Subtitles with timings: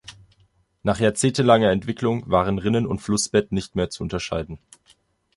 [0.81, 4.57] Nach jahrzehntelanger Entwicklung waren Rinnen und Flussbett nicht mehr zu unterscheiden.